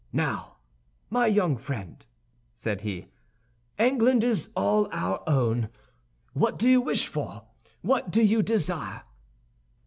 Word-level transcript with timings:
"Now, 0.13 0.57
my 1.11 1.27
young 1.27 1.57
friend," 1.57 2.03
said 2.55 2.81
he, 2.81 3.05
"England 3.77 4.23
is 4.23 4.49
all 4.55 4.89
our 4.91 5.21
own. 5.27 5.69
What 6.33 6.57
do 6.57 6.67
you 6.67 6.81
wish 6.81 7.05
for? 7.05 7.43
What 7.81 8.09
do 8.09 8.23
you 8.23 8.41
desire?" 8.41 9.03